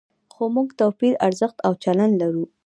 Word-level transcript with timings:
خو 0.33 0.43
موږ 0.55 0.67
توپیري 0.79 1.21
ارزښت 1.27 1.57
او 1.65 1.71
چلند 1.83 2.13
لرو. 2.21 2.45